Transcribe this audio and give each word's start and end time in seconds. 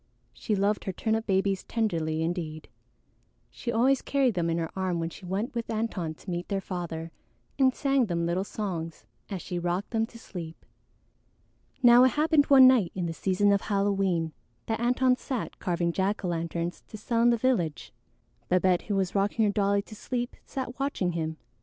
She 0.33 0.55
loved 0.55 0.85
her 0.85 0.91
turnip 0.91 1.27
babies 1.27 1.63
tenderly 1.63 2.23
indeed; 2.23 2.69
she 3.51 3.71
always 3.71 4.01
carried 4.01 4.33
them 4.33 4.49
in 4.49 4.57
her 4.57 4.71
arm 4.75 4.99
when 4.99 5.11
she 5.11 5.25
went 5.27 5.53
with 5.53 5.69
Antone 5.69 6.15
to 6.15 6.29
meet 6.31 6.47
their 6.47 6.59
father 6.59 7.11
and 7.59 7.75
sang 7.75 8.07
them 8.07 8.25
little 8.25 8.43
songs 8.43 9.05
as 9.29 9.43
she 9.43 9.59
rocked 9.59 9.91
them 9.91 10.07
to 10.07 10.17
sleep. 10.17 10.65
Now 11.83 12.03
it 12.03 12.13
happened 12.13 12.47
one 12.47 12.65
night 12.67 12.91
in 12.95 13.05
the 13.05 13.13
season 13.13 13.51
of 13.51 13.61
Halloween 13.61 14.33
that 14.65 14.79
Antone 14.79 15.17
sat 15.17 15.59
carving 15.59 15.91
jack 15.91 16.25
o' 16.25 16.29
lanterns 16.29 16.81
to 16.87 16.97
sell 16.97 17.21
in 17.21 17.29
the 17.29 17.37
village. 17.37 17.93
Babette, 18.49 18.81
who 18.87 18.95
was 18.95 19.13
rocking 19.13 19.45
her 19.45 19.51
dolly 19.51 19.83
to 19.83 19.93
sleep, 19.93 20.35
sat 20.47 20.79
watching 20.79 21.11
him. 21.11 21.37